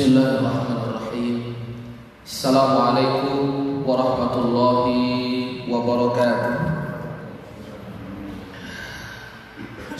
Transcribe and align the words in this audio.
Bismillahirrahmanirrahim. 0.00 1.52
Assalamualaikum 2.24 3.84
warahmatullahi 3.84 5.68
wabarakatuh. 5.68 6.56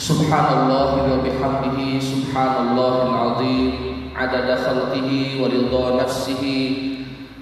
Subhanallah 0.01 1.05
wa 1.05 1.21
bihamdihi 1.21 2.01
subhanallahil 2.01 3.13
azim. 3.13 3.69
Adada 4.17 4.57
khalqihi 4.57 5.37
wa 5.37 5.53
ridha 5.53 5.85
nafsihi 6.01 6.57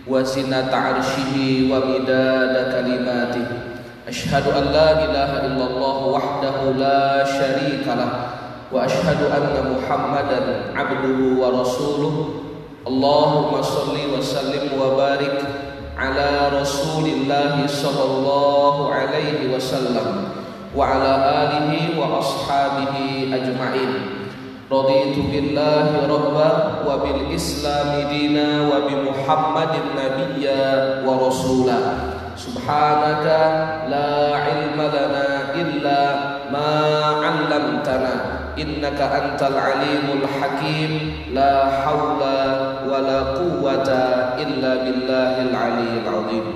wa 0.03 0.19
sinata 0.27 0.99
arshihi 0.99 1.71
wa 1.71 1.79
midada 1.79 2.75
kalimatihi. 2.75 3.87
Ashhadu 4.03 4.51
an 4.51 4.75
la 4.75 5.07
ilaha 5.07 5.47
illallah 5.47 5.99
wahdahu 6.11 6.75
la 6.75 7.23
syarika 7.23 7.95
lah. 7.95 8.13
Wa 8.75 8.83
ashhadu 8.83 9.31
anna 9.31 9.79
muhammadan 9.79 10.75
abduhu 10.75 11.39
wa 11.39 11.55
rasuluh. 11.55 12.48
اللهم 12.89 13.63
صل 13.63 13.97
وسلم 14.19 14.65
وبارك 14.81 15.39
على 15.99 16.31
رسول 16.61 17.05
الله 17.05 17.67
صلى 17.67 18.05
الله 18.05 18.77
عليه 18.95 19.39
وسلم 19.55 20.09
وعلى 20.77 21.13
آله 21.43 21.71
وأصحابه 22.01 22.95
أجمعين. 23.29 23.93
رضيت 24.73 25.17
بالله 25.33 25.89
ربا 26.09 26.51
وبالإسلام 26.89 27.91
دينا 28.09 28.49
وبمحمد 28.73 29.73
نبيا 30.01 30.65
ورسولا. 31.05 31.81
سبحانك 32.37 33.27
لا 33.93 34.13
علم 34.37 34.79
لنا 34.81 35.29
إلا 35.61 36.01
ما 36.53 36.73
علمتنا. 37.21 38.39
innaka 38.59 39.07
antal 39.07 39.55
alimul 39.55 40.27
hakim 40.27 41.15
la 41.31 41.71
haula 41.87 42.68
wala 42.99 43.39
quwwata 43.39 44.35
illa 44.43 44.83
billahil 44.83 45.55
aliyil 45.55 46.09
azim 46.11 46.47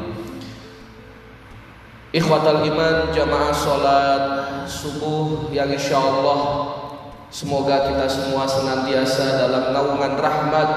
Ikhwatal 2.12 2.66
iman 2.66 3.08
jamaah 3.14 3.54
salat 3.56 4.24
subuh 4.68 5.48
yang 5.54 5.70
insyaallah 5.72 6.40
semoga 7.32 7.88
kita 7.88 8.04
semua 8.04 8.44
senantiasa 8.44 9.40
dalam 9.40 9.72
naungan 9.72 10.20
rahmat 10.20 10.68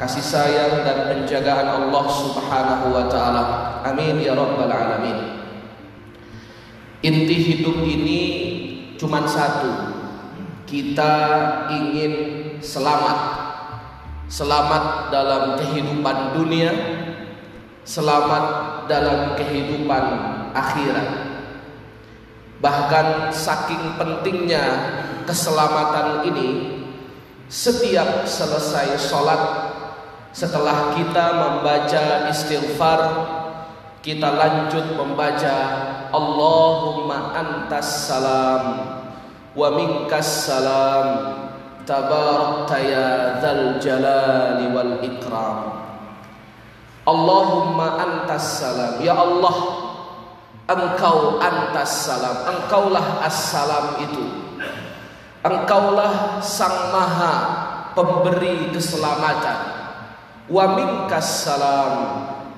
kasih 0.00 0.24
sayang 0.24 0.80
dan 0.80 1.12
penjagaan 1.12 1.68
Allah 1.68 2.04
Subhanahu 2.08 2.96
wa 2.96 3.04
taala. 3.12 3.44
Amin 3.84 4.24
ya 4.24 4.32
rabbal 4.32 4.72
alamin. 4.72 5.44
Inti 7.04 7.36
hidup 7.36 7.84
ini 7.84 8.22
cuma 8.96 9.28
satu, 9.28 9.92
kita 10.64 11.12
ingin 11.76 12.12
selamat 12.64 13.49
selamat 14.30 15.10
dalam 15.10 15.58
kehidupan 15.58 16.38
dunia. 16.38 16.70
Selamat 17.82 18.44
dalam 18.86 19.34
kehidupan 19.34 20.04
akhirat. 20.54 21.10
Bahkan 22.62 23.34
saking 23.34 23.98
pentingnya 23.98 24.64
keselamatan 25.26 26.22
ini 26.30 26.48
setiap 27.50 28.22
selesai 28.22 28.94
sholat 29.00 29.42
setelah 30.30 30.94
kita 30.94 31.34
membaca 31.34 32.30
istighfar 32.30 33.00
kita 34.06 34.38
lanjut 34.38 34.94
membaca 34.94 35.56
Allahumma 36.14 37.34
antas 37.34 38.06
salam 38.06 38.64
wa 39.50 39.68
minkas 39.74 40.46
salam 40.46 41.49
tabarakta 41.90 42.78
ya 42.78 43.08
dzal 43.42 43.82
jalali 43.82 44.70
wal 44.70 44.94
ikram 45.02 45.58
Allahumma 47.02 47.98
antas 47.98 48.62
salam 48.62 49.02
ya 49.02 49.18
Allah 49.18 49.56
engkau 50.70 51.42
antas 51.42 52.06
salam 52.06 52.46
engkaulah 52.46 53.26
assalam 53.26 53.98
itu. 54.06 54.22
engkaulah 55.42 56.38
sang 56.38 56.94
maha 56.94 57.34
pemberi 57.98 58.70
keselamatan. 58.70 59.58
Wa 60.46 60.76
minkas 60.76 61.48
salam. 61.48 61.94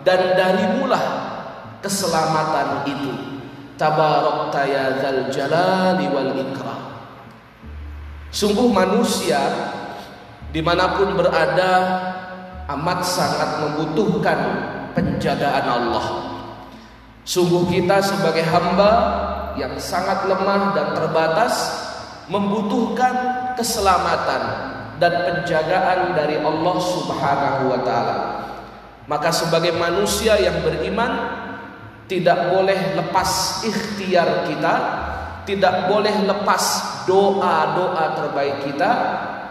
Dan 0.02 0.34
darimulah 0.34 1.04
keselamatan 1.80 2.84
itu. 2.90 3.12
tabarakta 3.78 4.62
ya 4.68 5.00
dzal 5.00 5.32
jalali 5.32 6.06
wal 6.12 6.34
ikram 6.36 7.01
sungguh 8.32 8.72
manusia 8.72 9.38
di 10.50 10.64
mana 10.64 10.96
pun 10.96 11.12
berada 11.14 11.72
amat 12.72 13.00
sangat 13.04 13.50
membutuhkan 13.60 14.38
penjagaan 14.96 15.66
Allah. 15.68 16.06
Sungguh 17.22 17.70
kita 17.70 18.02
sebagai 18.02 18.42
hamba 18.48 18.90
yang 19.54 19.76
sangat 19.78 20.26
lemah 20.26 20.74
dan 20.74 20.96
terbatas 20.96 21.54
membutuhkan 22.26 23.14
keselamatan 23.54 24.42
dan 24.96 25.12
penjagaan 25.28 26.16
dari 26.16 26.40
Allah 26.40 26.76
Subhanahu 26.80 27.62
wa 27.70 27.80
taala. 27.84 28.16
Maka 29.06 29.34
sebagai 29.34 29.74
manusia 29.76 30.38
yang 30.38 30.62
beriman 30.62 31.42
tidak 32.06 32.54
boleh 32.54 32.96
lepas 32.98 33.62
ikhtiar 33.66 34.46
kita, 34.46 34.74
tidak 35.46 35.90
boleh 35.90 36.12
lepas 36.26 36.91
doa-doa 37.08 38.16
terbaik 38.18 38.66
kita 38.66 38.90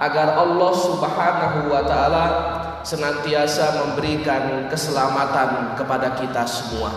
agar 0.02 0.34
Allah 0.40 0.72
Subhanahu 0.74 1.70
wa 1.70 1.82
taala 1.86 2.26
senantiasa 2.82 3.86
memberikan 3.86 4.66
keselamatan 4.68 5.78
kepada 5.78 6.18
kita 6.18 6.42
semua. 6.50 6.90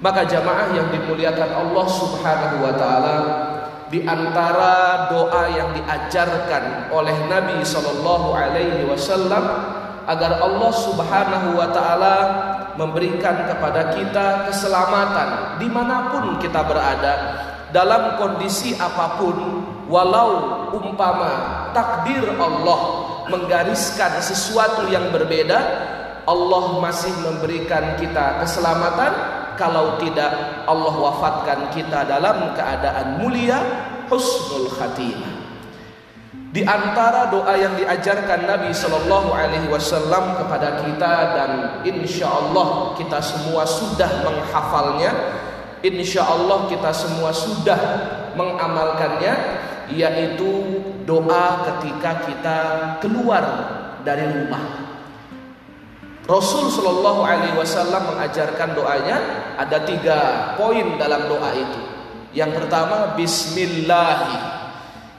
Maka 0.00 0.24
jamaah 0.24 0.72
yang 0.72 0.88
dimuliakan 0.94 1.50
Allah 1.50 1.86
Subhanahu 1.90 2.56
wa 2.64 2.72
taala 2.78 3.16
di 3.90 4.06
antara 4.06 5.10
doa 5.10 5.50
yang 5.50 5.74
diajarkan 5.74 6.94
oleh 6.94 7.16
Nabi 7.26 7.58
sallallahu 7.66 8.30
alaihi 8.32 8.86
wasallam 8.86 9.44
agar 10.06 10.38
Allah 10.38 10.72
Subhanahu 10.72 11.58
wa 11.58 11.68
taala 11.74 12.16
memberikan 12.78 13.50
kepada 13.50 13.92
kita 13.92 14.48
keselamatan 14.48 15.58
di 15.58 15.66
mana 15.66 16.08
pun 16.14 16.38
kita 16.38 16.62
berada 16.64 17.14
dalam 17.74 18.16
kondisi 18.16 18.78
apa 18.78 19.18
pun 19.18 19.36
walau 19.90 20.70
umpama 20.70 21.66
takdir 21.74 22.22
Allah 22.38 22.80
menggariskan 23.26 24.22
sesuatu 24.22 24.86
yang 24.86 25.10
berbeda 25.10 25.58
Allah 26.30 26.78
masih 26.78 27.12
memberikan 27.26 27.98
kita 27.98 28.38
keselamatan. 28.42 29.42
Kalau 29.58 30.00
tidak 30.00 30.64
Allah 30.64 30.94
wafatkan 30.96 31.68
kita 31.68 32.08
dalam 32.08 32.56
keadaan 32.56 33.20
mulia 33.20 33.60
husnul 34.08 34.72
khatimah. 34.72 35.36
Di 36.50 36.64
antara 36.64 37.28
doa 37.30 37.54
yang 37.54 37.76
diajarkan 37.76 38.48
Nabi 38.48 38.72
Shallallahu 38.72 39.30
Alaihi 39.30 39.68
Wasallam 39.70 40.40
kepada 40.40 40.82
kita 40.82 41.14
dan 41.36 41.50
insya 41.86 42.26
Allah 42.26 42.96
kita 42.96 43.20
semua 43.22 43.68
sudah 43.68 44.10
menghafalnya, 44.26 45.12
insya 45.84 46.24
Allah 46.26 46.66
kita 46.66 46.90
semua 46.90 47.30
sudah 47.30 47.78
mengamalkannya, 48.34 49.34
yaitu 49.94 50.80
doa 51.06 51.66
ketika 51.66 52.26
kita 52.28 52.58
keluar 53.02 53.42
dari 54.06 54.26
rumah. 54.28 54.90
Rasul 56.30 56.70
Shallallahu 56.70 57.26
Alaihi 57.26 57.58
Wasallam 57.58 58.14
mengajarkan 58.14 58.78
doanya 58.78 59.18
ada 59.58 59.82
tiga 59.82 60.18
poin 60.54 60.94
dalam 60.94 61.26
doa 61.26 61.50
itu. 61.54 61.80
Yang 62.30 62.62
pertama 62.62 63.18
Bismillahirrahmanirrahim 63.18 64.60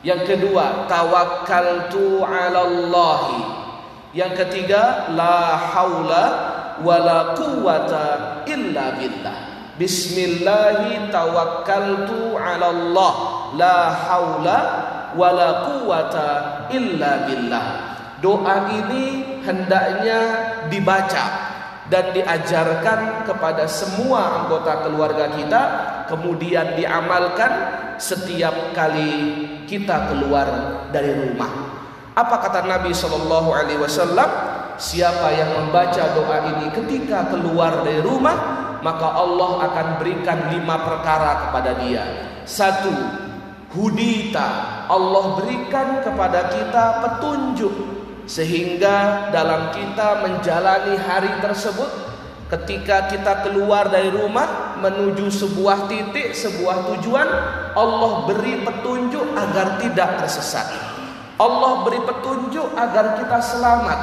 yang 0.02 0.26
kedua, 0.26 0.90
tawakkaltu 0.90 2.26
'ala 2.26 2.66
Allah. 2.66 3.22
Yang 4.18 4.34
ketiga, 4.46 5.14
la 5.14 5.56
haula 5.56 6.24
wala 6.82 7.38
quwata 7.38 8.42
illa 8.50 8.98
billah. 8.98 9.40
Bismillahi 9.80 11.08
tawakkaltu 11.12 12.36
'ala 12.36 12.68
Allah. 12.72 13.14
La 13.56 13.78
haula 13.92 14.60
wala 15.16 15.68
quwata 15.68 16.30
illa 16.72 17.28
billah. 17.28 17.66
Doa 18.20 18.70
ini 18.70 19.40
hendaknya 19.42 20.20
dibaca 20.70 21.26
dan 21.92 22.16
diajarkan 22.16 23.28
kepada 23.28 23.68
semua 23.68 24.46
anggota 24.46 24.88
keluarga 24.88 25.28
kita 25.36 25.62
kemudian 26.08 26.80
diamalkan 26.80 27.52
setiap 28.00 28.72
kali 28.72 29.12
kita 29.68 30.08
keluar 30.08 30.48
dari 30.96 31.12
rumah 31.12 31.52
apa 32.16 32.36
kata 32.48 32.64
Nabi 32.64 32.96
Shallallahu 32.96 33.50
Alaihi 33.52 33.80
Wasallam 33.84 34.30
siapa 34.80 35.36
yang 35.36 35.52
membaca 35.52 36.16
doa 36.16 36.38
ini 36.56 36.72
ketika 36.72 37.28
keluar 37.28 37.84
dari 37.84 38.00
rumah 38.00 38.71
maka 38.82 39.08
Allah 39.18 39.72
akan 39.72 39.88
berikan 40.02 40.50
lima 40.54 40.82
perkara 40.82 41.50
kepada 41.50 41.72
dia 41.82 42.04
satu 42.46 42.94
hudita 43.72 44.48
Allah 44.92 45.40
berikan 45.40 46.04
kepada 46.04 46.52
kita 46.52 46.86
petunjuk 47.06 47.74
sehingga 48.30 49.30
dalam 49.34 49.74
kita 49.74 50.22
menjalani 50.24 50.96
hari 51.00 51.32
tersebut 51.42 52.12
ketika 52.52 53.08
kita 53.08 53.48
keluar 53.48 53.88
dari 53.88 54.12
rumah 54.12 54.76
menuju 54.84 55.32
sebuah 55.32 55.88
titik, 55.88 56.36
sebuah 56.36 56.84
tujuan, 56.92 57.28
Allah 57.72 58.28
beri 58.28 58.60
petunjuk 58.68 59.24
agar 59.40 59.80
tidak 59.80 60.20
tersesat. 60.20 60.68
Allah 61.40 61.88
beri 61.88 62.04
petunjuk 62.04 62.76
agar 62.76 63.18
kita 63.18 63.40
selamat. 63.40 64.00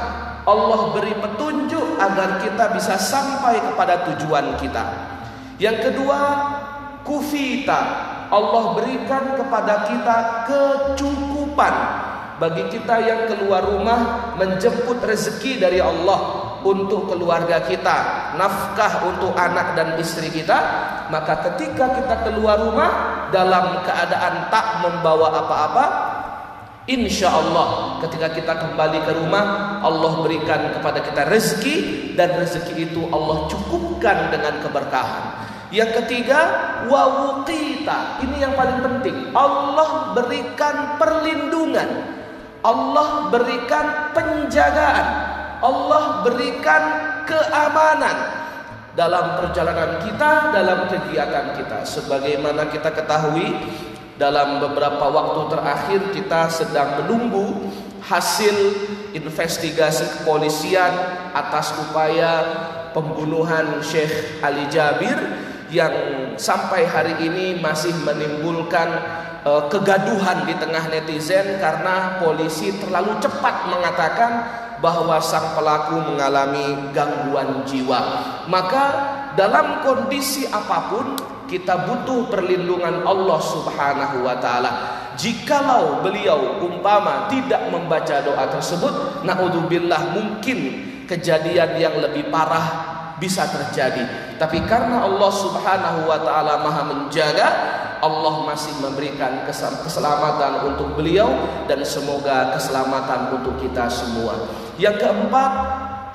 Allah 0.49 0.97
beri 0.97 1.13
petunjuk 1.13 2.01
agar 2.01 2.41
kita 2.41 2.73
bisa 2.73 2.97
sampai 2.97 3.61
kepada 3.61 4.09
tujuan 4.09 4.57
kita. 4.57 4.85
Yang 5.61 5.93
kedua, 5.93 6.21
kufita. 7.05 7.81
Allah 8.29 8.77
berikan 8.77 9.37
kepada 9.37 9.89
kita 9.89 10.17
kecukupan 10.49 11.75
bagi 12.39 12.65
kita 12.71 13.01
yang 13.03 13.25
keluar 13.25 13.67
rumah 13.67 14.33
menjemput 14.37 15.01
rezeki 15.01 15.59
dari 15.59 15.81
Allah 15.83 16.49
untuk 16.63 17.11
keluarga 17.11 17.65
kita, 17.65 17.97
nafkah 18.37 19.09
untuk 19.09 19.35
anak 19.35 19.75
dan 19.75 19.97
istri 19.99 20.31
kita, 20.31 20.59
maka 21.11 21.51
ketika 21.51 21.99
kita 21.99 22.15
keluar 22.29 22.63
rumah 22.63 22.91
dalam 23.35 23.83
keadaan 23.83 24.53
tak 24.53 24.87
membawa 24.87 25.35
apa-apa, 25.45 25.85
insya 26.87 27.31
Allah 27.31 27.99
ketika 28.07 28.31
kita 28.33 28.55
kembali 28.55 28.99
ke 29.03 29.13
rumah, 29.19 29.45
Allah 29.81 30.23
berikan 30.25 30.75
kepada 30.75 31.01
kita 31.03 31.29
rezeki 31.29 31.77
dan 32.19 32.39
rezeki 32.39 32.91
itu 32.91 33.07
Allah 33.11 33.47
cukupkan 33.47 34.33
dengan 34.35 34.59
keberkahan. 34.63 35.25
Yang 35.69 36.03
ketiga, 36.03 36.41
wawukita. 36.89 38.25
Ini 38.25 38.37
yang 38.49 38.55
paling 38.57 38.81
penting. 38.81 39.17
Allah 39.37 40.17
berikan 40.17 40.97
perlindungan. 40.97 41.89
Allah 42.65 43.29
berikan 43.29 44.17
penjagaan. 44.17 45.07
Allah 45.61 46.25
berikan 46.25 46.83
keamanan 47.29 48.17
dalam 48.97 49.39
perjalanan 49.39 50.01
kita, 50.03 50.57
dalam 50.57 50.89
kegiatan 50.89 51.55
kita. 51.55 51.85
Sebagaimana 51.85 52.73
kita 52.73 52.91
ketahui, 52.91 53.53
dalam 54.19 54.59
beberapa 54.59 55.07
waktu 55.07 55.41
terakhir 55.55 56.01
kita 56.11 56.51
sedang 56.51 57.05
menunggu 57.05 57.71
hasil 58.09 58.57
investigasi 59.13 60.09
kepolisian 60.21 60.91
atas 61.37 61.77
upaya 61.77 62.41
pembunuhan 62.97 63.85
Syekh 63.85 64.41
Ali 64.41 64.65
Jabir 64.73 65.17
yang 65.69 65.93
sampai 66.41 66.89
hari 66.89 67.29
ini 67.29 67.61
masih 67.61 67.93
menimbulkan 68.01 68.89
uh, 69.45 69.69
kegaduhan 69.69 70.49
di 70.49 70.57
tengah 70.57 70.89
netizen 70.89 71.61
karena 71.61 72.17
polisi 72.25 72.73
terlalu 72.81 73.21
cepat 73.21 73.69
mengatakan 73.69 74.33
bahwa 74.81 75.21
sang 75.21 75.53
pelaku 75.53 76.01
mengalami 76.01 76.89
gangguan 76.97 77.67
jiwa. 77.69 78.01
Maka 78.49 78.85
dalam 79.37 79.85
kondisi 79.85 80.49
apa 80.49 80.89
pun 80.89 81.07
kita 81.49 81.89
butuh 81.89 82.29
perlindungan 82.29 83.03
Allah 83.03 83.41
Subhanahu 83.41 84.23
wa 84.23 84.37
taala. 84.37 84.73
Jikalau 85.19 86.05
beliau 86.05 86.63
umpama 86.63 87.27
tidak 87.27 87.67
membaca 87.75 88.23
doa 88.23 88.47
tersebut, 88.55 89.25
naudzubillah 89.27 90.15
mungkin 90.15 90.87
kejadian 91.11 91.75
yang 91.81 91.99
lebih 91.99 92.31
parah 92.31 92.95
bisa 93.19 93.51
terjadi. 93.51 94.39
Tapi 94.39 94.63
karena 94.69 95.03
Allah 95.03 95.33
Subhanahu 95.35 96.07
wa 96.07 96.23
taala 96.23 96.63
Maha 96.63 96.83
menjaga, 96.87 97.49
Allah 97.99 98.47
masih 98.47 98.79
memberikan 98.79 99.43
keselamatan 99.83 100.71
untuk 100.71 100.95
beliau 100.95 101.27
dan 101.67 101.83
semoga 101.83 102.55
keselamatan 102.55 103.43
untuk 103.43 103.59
kita 103.59 103.91
semua. 103.91 104.39
Yang 104.79 105.03
keempat, 105.03 105.53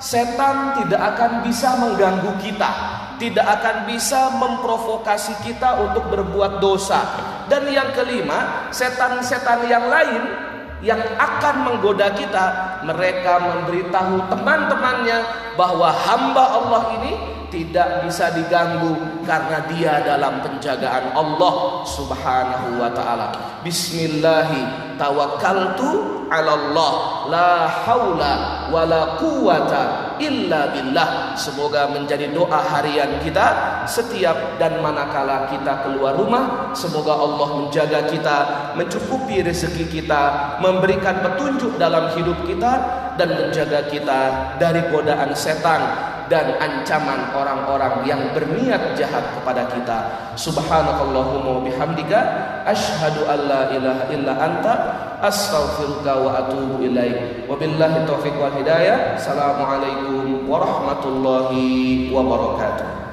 setan 0.00 0.80
tidak 0.80 1.00
akan 1.12 1.44
bisa 1.44 1.76
mengganggu 1.76 2.32
kita, 2.40 2.70
tidak 3.18 3.46
akan 3.60 3.88
bisa 3.88 4.34
memprovokasi 4.38 5.34
kita 5.46 5.80
untuk 5.80 6.10
berbuat 6.10 6.58
dosa. 6.58 7.00
Dan 7.46 7.68
yang 7.68 7.92
kelima, 7.92 8.68
setan-setan 8.72 9.68
yang 9.68 9.86
lain 9.86 10.22
yang 10.84 11.00
akan 11.16 11.64
menggoda 11.64 12.12
kita, 12.12 12.80
mereka 12.84 13.40
memberitahu 13.40 14.28
teman-temannya 14.28 15.18
bahwa 15.56 15.88
hamba 15.88 16.44
Allah 16.60 16.82
ini 17.00 17.12
tidak 17.48 18.02
bisa 18.04 18.34
diganggu 18.34 18.98
karena 19.22 19.62
dia 19.70 20.02
dalam 20.02 20.42
penjagaan 20.42 21.14
Allah 21.14 21.86
Subhanahu 21.86 22.82
wa 22.82 22.90
taala. 22.90 23.30
Bismillahi 23.62 24.98
tawakkaltu 24.98 26.26
'ala 26.28 26.52
Allah 26.58 26.92
la 27.30 27.52
haula 27.86 28.34
wala 28.74 29.16
quwata 29.22 30.03
illa 30.22 30.70
billah. 30.70 31.34
Semoga 31.34 31.90
menjadi 31.90 32.30
doa 32.30 32.60
harian 32.62 33.18
kita 33.22 33.46
setiap 33.90 34.56
dan 34.62 34.78
manakala 34.78 35.50
kita 35.50 35.82
keluar 35.82 36.14
rumah. 36.14 36.70
Semoga 36.76 37.18
Allah 37.18 37.48
menjaga 37.64 38.06
kita, 38.06 38.38
mencukupi 38.78 39.42
rezeki 39.42 39.90
kita, 39.90 40.22
memberikan 40.62 41.24
petunjuk 41.24 41.74
dalam 41.80 42.14
hidup 42.14 42.38
kita 42.46 42.72
dan 43.18 43.28
menjaga 43.34 43.86
kita 43.90 44.20
dari 44.58 44.82
godaan 44.90 45.34
setan 45.34 46.13
dan 46.32 46.56
ancaman 46.56 47.32
orang-orang 47.36 48.04
yang 48.08 48.20
berniat 48.32 48.96
jahat 48.96 49.24
kepada 49.36 49.68
kita. 49.70 49.98
Subhanakallahumma 50.34 51.68
bihamdika 51.68 52.20
asyhadu 52.64 53.28
an 53.28 53.38
la 53.44 53.62
ilaha 53.76 54.04
illa 54.10 54.32
anta 54.40 54.74
astaghfiruka 55.20 56.12
wa 56.24 56.30
atubu 56.44 56.80
ilaik. 56.80 57.44
Wabillahi 57.44 58.08
taufiq 58.08 58.34
wal 58.40 58.56
hidayah. 58.56 59.20
Assalamualaikum 59.20 60.48
warahmatullahi 60.48 62.08
wabarakatuh. 62.08 63.03